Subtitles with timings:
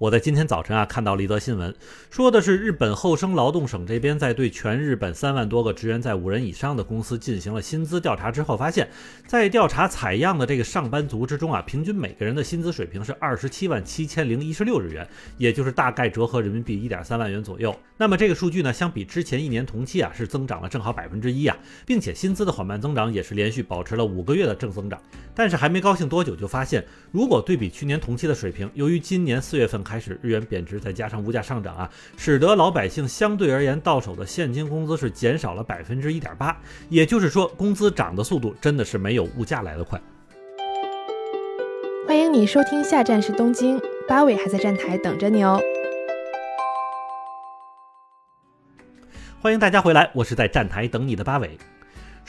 [0.00, 1.74] 我在今天早晨啊看到了一则新闻，
[2.08, 8.88] 说的是日本厚生劳动省这边在对全日本三万多个职员在五人以上的公司进行了薪资调查之后，发现，
[9.26, 15.06] 在调查采样的这个上班族之中啊，平均每个人的薪资水平是二十七万七千零一十六日元，
[15.36, 17.78] 也就是大概折合人民币一点三万元左右。
[17.98, 21.54] 那么这个数据呢，相比之前一年同期啊，是增长了正好百分之一啊，
[21.84, 24.98] 并且薪资的缓慢增长也是连续保持了五个月的正增长。
[25.34, 36.56] 但是还没高兴多久，就发现如果对比去年同期的水平，由于今年四月份开始日元贬值，再加上物价上涨啊，使得老百姓相对而言到手的现金工资是减少了百分之一点八。
[36.88, 40.00] 也就是说，工资涨的速度真的是没有物价来得快。
[42.06, 45.60] 欢迎你收听下站是东京，八尾还在站台等着你哦。
[49.42, 51.58] 欢迎大家回来，我是在站台等你的八尾。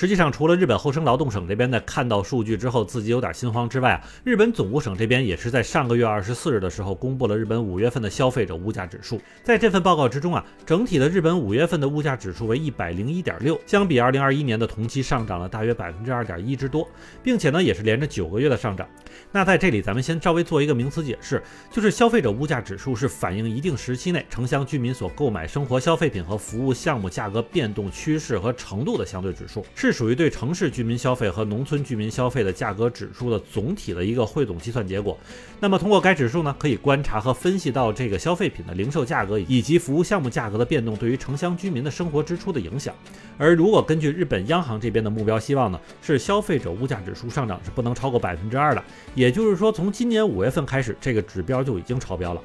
[0.00, 9.20] 实际上，除了日本厚生劳动省这边的看到数据之后自己有点心慌之外啊，日本总务省这边也是在上个月二十四日的时候公布了日本五月份的消费者物价指数。
[9.42, 16.88] 在这份报告之中啊，整体的日本五月份的物价指数为一百零一点六，相比二零二一年的同期上涨了大约百分之二点一之多，
[17.22, 18.88] 并且呢也是连着九个月的上涨。
[19.30, 35.18] 那在这里，咱们先稍微做一个名词解释，就是消费者物价指数是反映一定时期内城乡居民所购买生活消费品和服务项目价格变动趋势和程度的相对指数，是属于对城市居民消费和农村居民消费的价格指数的总体的一个汇总计算结果。
[35.58, 42.94] 那么通过该指数呢，可以观察和分析到这个消费品的零售价格以及服务项目价格的变动对于城乡居民的生活支出的影响。
[43.36, 48.82] 而如果根据日本央行这边的目标希望呢，是消费者物价指数上涨是不能超过百分之二的。
[49.14, 52.40] 也就是说，从今年五月份开始，这个指标就已经超标了。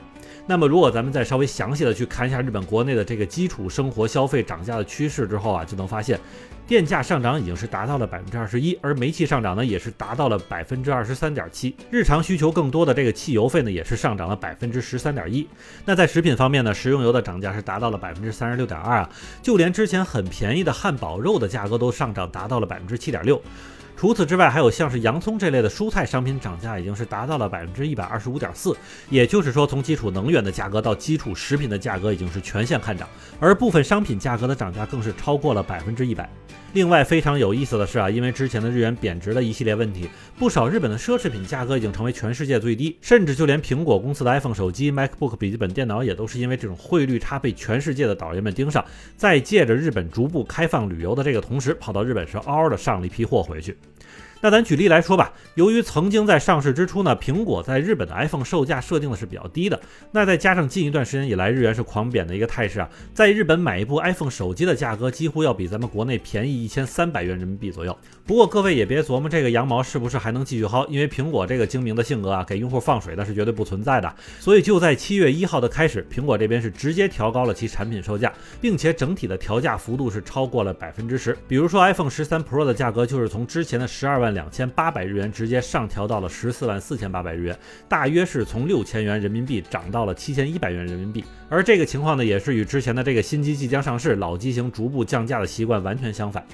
[0.47, 6.19] 那么，如果咱们再稍微详细的去看一下日本国内的这个基础生活消费涨价的趋势之后啊，就能发现，
[6.67, 15.47] 电价上涨已经是达到了百分之二十一，而煤气上涨呢也是达到了百分之二十三点七，日常需求更多的这个汽油费呢也是上涨了百分之十三点一。
[15.83, 19.09] 那在食品方面呢，食用油的涨价是达到了百分之三十六点二啊，
[19.41, 23.41] 就连之前很便宜的汉堡肉的价格都上涨达到了百分之七点六。
[23.97, 28.75] 除此之外，还有像是洋葱这类的蔬菜商品涨价已经是达到了百分之一百二十五点四，
[29.09, 33.07] 也就是说，从基础能源的价格到基础食品的价格已经是全线看涨，
[33.39, 36.29] 而部分商品价格的涨价更是超过了百分之一百。
[36.73, 48.83] 另外非常有意思的是啊，因为之前的日元贬值的一系列问题，不少日本的奢侈品价格已经成为全世界最低，甚至就连苹果公司的 iPhone 手机、MacBook 笔记本电脑也都是因为这种汇率差被全世界的导游们盯上，
[49.15, 53.77] 在借着日本逐步开放旅游的这个同时，跑到日本是嗷嗷的上了一批货回去。
[54.45, 67.97] 那咱举例来说吧，由于曾经在上市之初呢，苹果在日本的 iPhone 售价设定的是比较低的，那再加上近一段时间以来日元是狂贬的一个态势啊，在日本买一部 iPhone 手机的价格几乎要比咱们国内便宜一千三百元人民币左右。
[68.23, 74.15] 不过各位也别琢磨这个羊毛是不是还能继续薅，因为苹果这个精明的性格啊，给用户放水那是绝对不存在的。
[74.39, 81.35] 所以就在七月一号的开始，苹果这边是直接调高了其产品售价，并且整体的调价幅度是超过了百分之十。
[81.47, 87.57] 比如说 iPhone 十三 Pro 的价格就是从之前的十二万两千八百日元直接上调到了十四万四千八百日元，
[87.89, 91.23] 大约是从六千元人民币涨到了七千一百元人民币。
[91.49, 96.45] 而这个情况呢，也是与之前的这个新机即将上市、老机型逐步降价的习惯完全相反。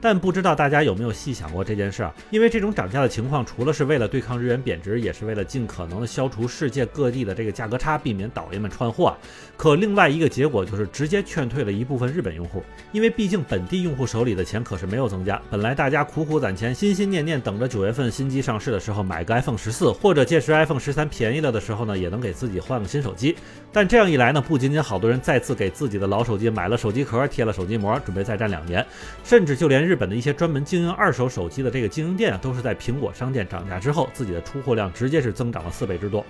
[0.00, 2.14] 但不知道大家有没有细想过这件事啊？
[2.30, 9.18] 因为这种涨价的情况，除了是为了对抗日元贬值，也是为了尽可能的消除世界各地的这个价格差，避免倒爷们串货啊。
[9.56, 12.62] 可另外一个结果就是直接劝退了一部分日本用户，
[12.92, 15.40] 因为毕竟本地用户手里的钱可是没有增加。
[15.50, 23.36] 本来大家苦苦攒钱，心心念念等着九月份新机上市的时候买个 iPhone 十四，或者届时 iPhone 十三便宜了的时候呢，也能给自己换个新手机。
[23.70, 28.84] 但这样一来呢，不仅仅好多人再次给自己的老手机买了手机壳，贴了手机膜，准备再战两年，
[29.22, 36.24] 甚至就连日本的一些专门经营二手手机的这个经营店啊，都是在苹果商店涨价之后，自己的出货量直接是增长了四倍之多。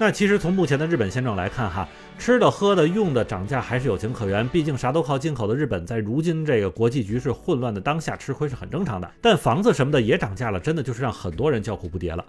[0.00, 1.86] 那其实从目前的日本现状来看，哈，
[2.18, 4.48] 吃的、喝的、用的涨价还是有情可原。
[4.48, 9.10] 毕竟啥都靠进口的日本，在如今这个国际局势混乱的当下，吃亏是很正常的。
[9.20, 12.24] 但房子什么的也涨价了，真的就是让很多人叫苦不迭了。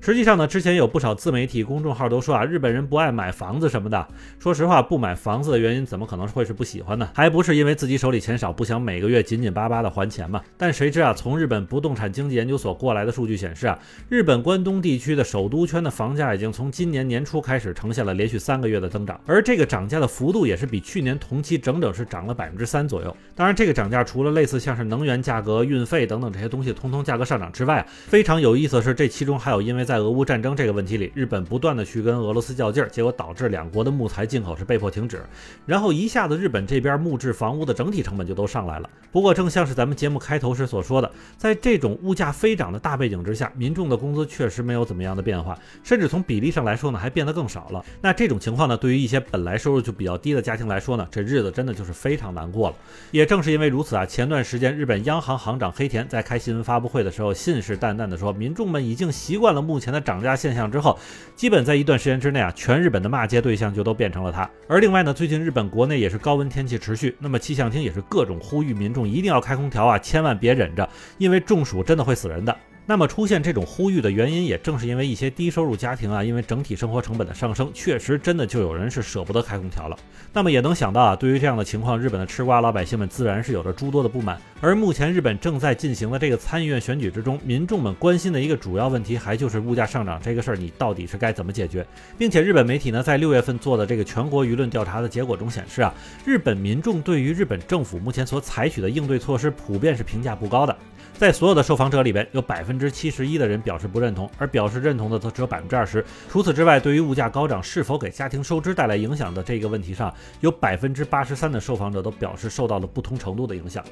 [0.00, 4.08] 实际上呢，之前有不少自媒体公众号都说啊，日本人不爱买房子什么的。
[4.38, 7.08] 说实话，不买房子的原因怎么可能会是不喜欢呢？
[7.14, 10.42] 还不是因为自己手里钱少，不想每个月紧紧巴巴的还钱嘛？
[10.56, 13.78] 但谁知啊，从日本不动产经济研究所过来的数据显示啊，
[14.08, 23.16] 日本关东地区的首都圈的房价已经从今年年初开始呈现了连续三个月的增长，而这个涨价的幅度也是比去年同期整整是涨了百分之三左右。
[23.34, 35.22] 当然，这个涨价除了类似像是能源价格、运费等等这些东西通通价格上涨之外，非常有意思的是，这其中还有因为在俄乌战争这个问题里，日本不断的去跟俄罗斯较劲儿，结果导致两国的木材进口是被迫停止，
[35.66, 38.88] 然后一下子日本这边木质房屋的整体成本就都上来了。
[39.10, 47.84] 不过正像是咱们节目开头时所说的，在这种物价飞涨的大背景之下，民众的工资确实没有怎么样的变化，甚至从比例上来说呢还变得更少了。
[48.00, 52.76] 那这种情况呢，对于一些本来收入就比较低的家庭来说呢，这日子真的就是非常难过了。
[53.10, 60.98] 也正是因为如此啊，前段时间日本央行行长黑田在开新闻发布会的时候，信誓旦旦地说，民众们已经习惯了目前的涨价现象之后，
[61.34, 64.48] 基本在一段时间之内啊，全日本的骂街对象就都变成了他。
[64.68, 72.56] 而另外呢，最近日本国内也是高温天气持续，那么气象厅也是各种呼吁民众一定要开空调啊，千万别忍着，因为中暑真的会死人的。
[72.84, 79.96] 那么出现这种呼吁的原因，也正是因为一些低收入家庭啊，因为整体生活成本的上升，确实真的就有人是舍不得开空调了。
[80.32, 84.36] 那么也能想到啊，对于这样的情况，日本的吃瓜老百姓们自然是有着诸多的不满。
[84.60, 91.86] 而目前日本正在进行的这个参议院选举之中，民众们关心的一个主要问题，还就是物价上涨这个事儿，你到底是该怎么解决？
[92.18, 95.94] 并且日本媒体呢，在六月份做的这个全国舆论调查的结果中显示啊，
[96.24, 100.76] 日本民众对于日本政府目前所采取的应对措施，普遍是评价不高的。
[101.22, 106.04] 在所有的受访者里边，有百分之七十一的人表示不认同，而表示认同的则只有百分之二十。
[106.28, 113.84] 除此之外，对于物价高涨是否给家庭收支带来影响的这个问题上，有百分之八十三的受访者都表示受到了不同程度的影响。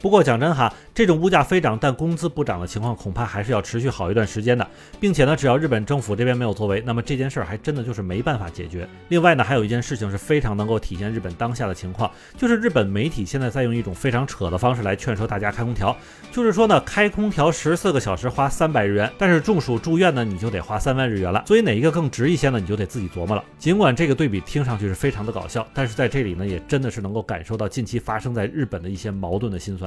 [0.00, 4.66] 不过讲真哈，这种物价飞涨但工资不涨的情况，恐怕还是要持续好一段时间的，
[5.00, 8.88] 并且呢，只要日本政府这边没有作为，那么这件事儿还真的就是没办法解决。
[9.08, 15.96] 另外呢，还有一件事情是非常能够体现日本当下的情况，就是日本媒体现在在用一种非常扯的方式来劝说大家开空调，
[16.30, 21.42] 就是说呢，开空调十四个小时花三百日元，但是中暑住院呢，你就得花三万日元了。
[21.46, 22.60] 所以哪一个更值一些呢？
[22.60, 23.42] 你就得自己琢磨了。
[23.58, 29.85] 尽管这个对比听上去是非常的搞笑，但是在这里呢，也真的是能够感受到近期发生在日本的一些矛盾的心酸。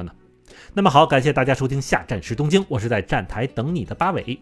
[0.74, 4.40] 那么好，感谢大家收听下站时东京，我是在站台等你的八尾。